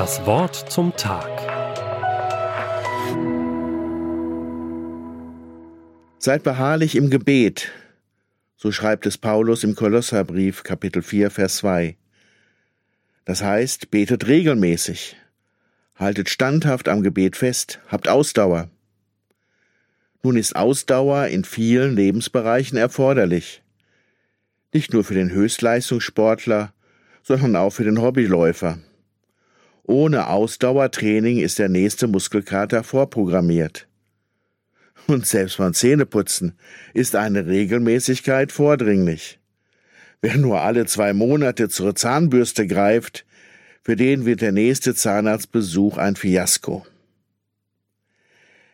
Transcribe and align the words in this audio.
Das 0.00 0.24
Wort 0.24 0.56
zum 0.72 0.96
Tag. 0.96 1.28
Seid 6.18 6.42
beharrlich 6.42 6.96
im 6.96 7.10
Gebet, 7.10 7.70
so 8.56 8.72
schreibt 8.72 9.04
es 9.04 9.18
Paulus 9.18 9.62
im 9.62 9.74
Kolosserbrief 9.74 10.62
Kapitel 10.62 11.02
4 11.02 11.30
Vers 11.30 11.58
2. 11.58 11.98
Das 13.26 13.42
heißt, 13.42 13.90
betet 13.90 14.26
regelmäßig, 14.26 15.16
haltet 15.96 16.30
standhaft 16.30 16.88
am 16.88 17.02
Gebet 17.02 17.36
fest, 17.36 17.78
habt 17.88 18.08
Ausdauer. 18.08 18.70
Nun 20.22 20.38
ist 20.38 20.56
Ausdauer 20.56 21.26
in 21.26 21.44
vielen 21.44 21.94
Lebensbereichen 21.94 22.78
erforderlich. 22.78 23.60
Nicht 24.72 24.94
nur 24.94 25.04
für 25.04 25.12
den 25.12 25.30
Höchstleistungssportler, 25.30 26.72
sondern 27.22 27.54
auch 27.54 27.68
für 27.74 27.84
den 27.84 28.00
Hobbyläufer. 28.00 28.78
Ohne 29.90 30.28
Ausdauertraining 30.28 31.38
ist 31.38 31.58
der 31.58 31.68
nächste 31.68 32.06
Muskelkater 32.06 32.84
vorprogrammiert. 32.84 33.88
Und 35.08 35.26
selbst 35.26 35.58
beim 35.58 35.74
Zähneputzen 35.74 36.52
ist 36.94 37.16
eine 37.16 37.48
Regelmäßigkeit 37.48 38.52
vordringlich. 38.52 39.40
Wer 40.22 40.36
nur 40.36 40.60
alle 40.60 40.86
zwei 40.86 41.12
Monate 41.12 41.68
zur 41.68 41.96
Zahnbürste 41.96 42.68
greift, 42.68 43.26
für 43.82 43.96
den 43.96 44.26
wird 44.26 44.42
der 44.42 44.52
nächste 44.52 44.94
Zahnarztbesuch 44.94 45.98
ein 45.98 46.14
Fiasko. 46.14 46.86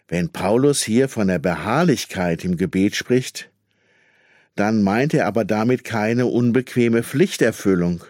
Wenn 0.09 0.29
Paulus 0.29 0.83
hier 0.83 1.09
von 1.09 1.29
der 1.29 1.39
Beharrlichkeit 1.39 2.45
im 2.45 2.59
Gebet 2.59 2.95
spricht, 2.95 3.49
dann 4.55 4.83
meint 4.83 5.15
er 5.15 5.25
aber 5.25 5.47
damit 5.47 5.83
keine 5.83 6.27
unbequeme 6.27 7.03
Pflichterfüllung. 7.03 8.05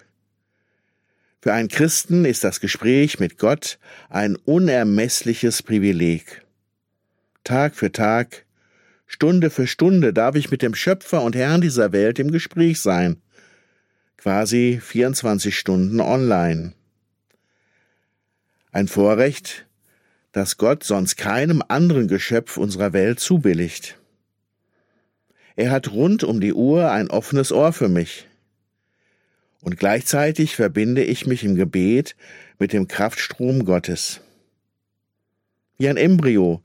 Für 1.46 1.52
einen 1.52 1.68
Christen 1.68 2.24
ist 2.24 2.42
das 2.42 2.58
Gespräch 2.58 3.20
mit 3.20 3.38
Gott 3.38 3.78
ein 4.08 4.34
unermessliches 4.34 5.62
Privileg. 5.62 6.44
Tag 7.44 7.76
für 7.76 7.92
Tag, 7.92 8.46
Stunde 9.06 9.50
für 9.50 9.68
Stunde 9.68 10.12
darf 10.12 10.34
ich 10.34 10.50
mit 10.50 10.60
dem 10.60 10.74
Schöpfer 10.74 11.22
und 11.22 11.36
Herrn 11.36 11.60
dieser 11.60 11.92
Welt 11.92 12.18
im 12.18 12.32
Gespräch 12.32 12.80
sein, 12.80 13.22
quasi 14.16 14.80
24 14.82 15.56
Stunden 15.56 16.00
online. 16.00 16.72
Ein 18.72 18.88
Vorrecht, 18.88 19.66
das 20.32 20.56
Gott 20.56 20.82
sonst 20.82 21.16
keinem 21.16 21.62
anderen 21.68 22.08
Geschöpf 22.08 22.56
unserer 22.56 22.92
Welt 22.92 23.20
zubilligt. 23.20 24.00
Er 25.54 25.70
hat 25.70 25.92
rund 25.92 26.24
um 26.24 26.40
die 26.40 26.54
Uhr 26.54 26.90
ein 26.90 27.08
offenes 27.08 27.52
Ohr 27.52 27.72
für 27.72 27.88
mich. 27.88 28.26
Und 29.60 29.78
gleichzeitig 29.78 30.56
verbinde 30.56 31.02
ich 31.02 31.26
mich 31.26 31.44
im 31.44 31.54
Gebet 31.54 32.16
mit 32.58 32.72
dem 32.72 32.88
Kraftstrom 32.88 33.64
Gottes. 33.64 34.20
Wie 35.78 35.88
ein 35.88 35.96
Embryo 35.96 36.62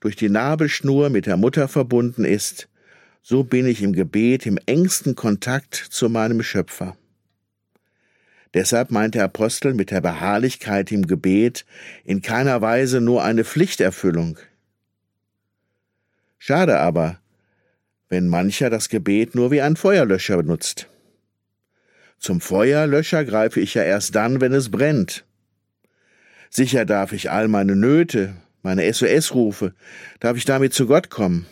durch 0.00 0.16
die 0.16 0.28
Nabelschnur 0.28 1.10
mit 1.10 1.26
der 1.26 1.36
Mutter 1.36 1.68
verbunden 1.68 2.24
ist, 2.24 2.68
so 3.22 3.44
bin 3.44 3.66
ich 3.66 3.82
im 3.82 3.92
Gebet 3.92 4.46
im 4.46 4.58
engsten 4.66 5.14
Kontakt 5.14 5.74
zu 5.74 6.08
meinem 6.08 6.42
Schöpfer. 6.42 6.96
Deshalb 8.54 8.90
meint 8.90 9.14
der 9.14 9.24
Apostel 9.24 9.74
mit 9.74 9.90
der 9.90 10.00
Beharrlichkeit 10.00 10.90
im 10.90 11.06
Gebet 11.06 11.64
in 12.04 12.20
keiner 12.20 12.60
Weise 12.60 13.00
nur 13.00 13.22
eine 13.22 13.44
Pflichterfüllung. 13.44 14.38
Schade 16.38 16.78
aber, 16.78 17.20
wenn 18.08 18.26
mancher 18.26 18.70
das 18.70 18.88
Gebet 18.88 19.34
nur 19.34 19.50
wie 19.50 19.60
ein 19.60 19.76
Feuerlöscher 19.76 20.38
benutzt. 20.38 20.88
Zum 22.20 22.42
Feuerlöscher 22.42 23.24
greife 23.24 23.60
ich 23.60 23.72
ja 23.72 23.82
erst 23.82 24.14
dann, 24.14 24.42
wenn 24.42 24.52
es 24.52 24.70
brennt. 24.70 25.24
Sicher 26.50 26.84
darf 26.84 27.12
ich 27.12 27.30
all 27.30 27.48
meine 27.48 27.74
Nöte, 27.74 28.36
meine 28.62 28.92
SOS-Rufe, 28.92 29.72
darf 30.20 30.36
ich 30.36 30.44
damit 30.44 30.74
zu 30.74 30.86
Gott 30.86 31.08
kommen. 31.08 31.46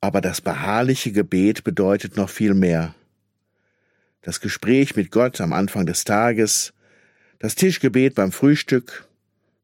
Aber 0.00 0.20
das 0.20 0.40
beharrliche 0.40 1.10
Gebet 1.10 1.64
bedeutet 1.64 2.16
noch 2.16 2.30
viel 2.30 2.54
mehr. 2.54 2.94
Das 4.20 4.40
Gespräch 4.40 4.94
mit 4.94 5.10
Gott 5.10 5.40
am 5.40 5.52
Anfang 5.52 5.84
des 5.84 6.04
Tages, 6.04 6.72
das 7.40 7.56
Tischgebet 7.56 8.14
beim 8.14 8.30
Frühstück, 8.30 9.08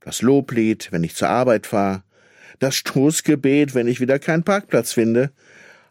das 0.01 0.21
Loblied, 0.21 0.89
wenn 0.91 1.05
ich 1.05 1.15
zur 1.15 1.29
Arbeit 1.29 1.69
fahre, 1.69 2.03
das 2.59 2.75
Stoßgebet, 2.75 3.77
wenn 3.77 3.87
ich 3.87 4.01
wieder 4.01 4.19
keinen 4.19 4.43
Parkplatz 4.43 4.93
finde, 4.93 5.31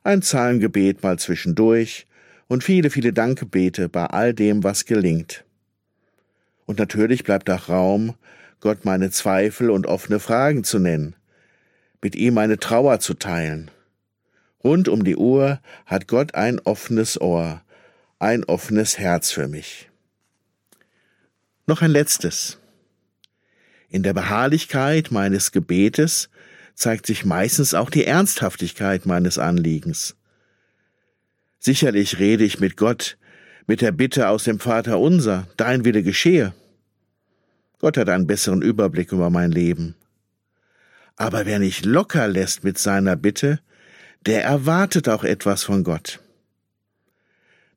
ein 0.04 0.22
Zahlengebet 0.22 1.02
mal 1.02 1.18
zwischendurch 1.18 2.07
und 2.48 2.64
viele, 2.64 2.90
viele 2.90 3.14
Dankgebete 3.14 3.90
bei 3.90 4.06
all 4.06 4.34
dem, 4.34 4.64
was 4.64 4.86
gelingt. 4.86 5.46
Und 6.66 6.80
natürlich 6.80 7.24
bleibt 7.24 7.50
auch 7.50 7.70
Raum, 7.70 8.16
Gott 8.60 8.86
meine 8.86 9.12
Zweifel 9.12 9.70
und 9.70 9.88
offene 9.88 10.20
Fragen 10.20 10.64
zu 10.64 10.80
nennen, 10.80 11.16
mit 12.02 12.16
ihm 12.16 12.34
meine 12.34 12.60
Trauer 12.60 13.00
zu 13.00 13.14
teilen. 13.14 13.72
Rund 14.64 14.90
um 14.90 15.04
die 15.04 15.16
Uhr 15.16 15.62
hat 15.86 16.08
Gott 16.08 16.36
ein 16.36 16.60
offenes 16.60 17.22
Ohr, 17.22 17.62
ein 18.20 18.44
offenes 18.44 18.98
Herz 18.98 19.32
für 19.32 19.48
mich. 19.48 19.90
Noch 21.68 21.82
ein 21.82 21.92
letztes. 21.92 22.58
In 23.90 24.04
der 24.04 24.14
Beharrlichkeit 24.14 25.12
meines 25.12 25.52
Gebetes 25.54 26.30
zeigt 26.76 27.06
sich 27.06 27.24
meistens 27.24 27.74
auch 27.74 27.90
die 27.90 28.06
Ernsthaftigkeit 28.06 29.06
meines 29.06 29.38
Anliegens. 29.38 30.17
Sicherlich 31.68 32.18
rede 32.18 32.46
ich 32.46 32.62
mit 32.62 32.78
Gott, 32.78 33.18
mit 33.66 33.82
der 33.82 33.92
Bitte 33.92 34.30
aus 34.30 34.46
dem 34.46 34.58
Vater 34.58 35.00
unser, 35.02 35.50
dein 35.58 35.84
Wille 35.84 36.02
geschehe. 36.02 36.54
Gott 37.80 37.98
hat 37.98 38.08
einen 38.08 38.26
besseren 38.26 38.62
Überblick 38.62 39.12
über 39.12 39.30
mein 39.30 39.52
Leben. 39.52 39.94
Aber 41.18 41.46
wer 41.46 41.60
nicht 41.60 41.84
locker 41.86 42.30
lässt 42.30 42.64
mit 42.64 42.78
seiner 42.78 43.18
Bitte, 43.18 43.60
der 44.26 44.46
erwartet 44.46 45.10
auch 45.10 45.26
etwas 45.26 45.66
von 45.66 45.84
Gott. 45.84 46.22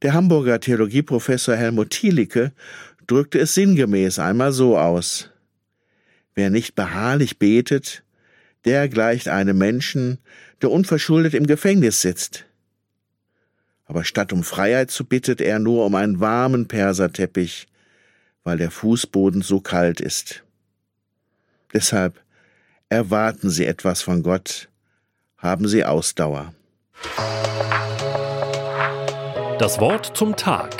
Der 0.02 0.14
Hamburger 0.14 0.60
Theologieprofessor 0.60 1.56
Helmut 1.56 1.90
Thielicke 1.90 2.52
drückte 3.08 3.40
es 3.40 3.54
sinngemäß 3.54 4.20
einmal 4.20 4.52
so 4.52 4.78
aus. 4.78 5.30
Wer 6.36 6.50
nicht 6.50 6.76
beharrlich 6.76 7.40
betet, 7.40 8.04
der 8.64 8.88
gleicht 8.88 9.26
einem 9.26 9.58
Menschen, 9.58 10.18
der 10.62 10.70
unverschuldet 10.70 11.34
im 11.34 11.48
Gefängnis 11.48 12.02
sitzt. 12.02 12.46
Aber 13.90 14.04
statt 14.04 14.32
um 14.32 14.44
Freiheit 14.44 14.92
zu 14.92 15.04
bittet 15.04 15.40
er 15.40 15.58
nur 15.58 15.84
um 15.84 15.96
einen 15.96 16.20
warmen 16.20 16.68
Perserteppich, 16.68 17.66
weil 18.44 18.56
der 18.56 18.70
Fußboden 18.70 19.42
so 19.42 19.60
kalt 19.60 20.00
ist. 20.00 20.44
Deshalb 21.74 22.14
erwarten 22.88 23.50
Sie 23.50 23.66
etwas 23.66 24.00
von 24.00 24.22
Gott, 24.22 24.68
haben 25.38 25.66
Sie 25.66 25.84
Ausdauer. 25.84 26.54
Das 29.58 29.80
Wort 29.80 30.16
zum 30.16 30.36
Tag, 30.36 30.70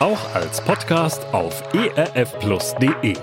auch 0.00 0.34
als 0.34 0.60
Podcast 0.60 1.24
auf 1.26 1.62
erfplus.de. 1.72 3.14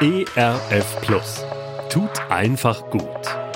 ERF 0.00 1.00
Plus 1.02 1.44
tut 1.88 2.20
einfach 2.28 2.90
gut. 2.90 3.49